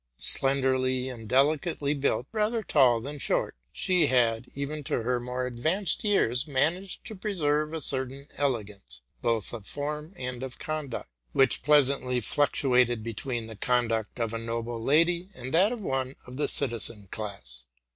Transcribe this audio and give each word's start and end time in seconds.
Slenderly 0.17 1.09
and 1.09 1.29
deli 1.29 1.59
cately 1.59 1.93
built, 2.01 2.25
rather 2.31 2.63
tall 2.63 2.99
than 3.01 3.19
short, 3.19 3.55
she 3.71 4.07
had, 4.07 4.47
even 4.55 4.83
to 4.85 5.03
her 5.03 5.19
more 5.19 5.45
advanced 5.45 6.03
years, 6.03 6.47
managed 6.47 7.05
to 7.05 7.13
preserve 7.15 7.71
a 7.71 7.81
certain 7.81 8.27
elegance, 8.35 9.01
both 9.21 9.53
of 9.53 9.67
form 9.67 10.13
and 10.15 10.41
of 10.41 10.57
conduct, 10.57 11.11
which 11.33 11.61
pleasantly 11.61 12.19
fluctuated 12.19 13.03
between 13.03 13.45
the 13.45 13.55
conduct 13.55 14.19
of 14.19 14.33
a 14.33 14.39
noble 14.39 14.81
lady 14.83 15.29
and 15.35 15.53
that 15.53 15.71
of 15.71 15.81
one 15.81 16.15
of 16.25 16.35
the 16.35 16.47
citizen 16.47 17.07
class. 17.11 17.65